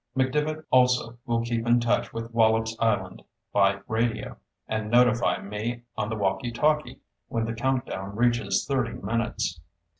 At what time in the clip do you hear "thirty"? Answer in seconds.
8.67-8.93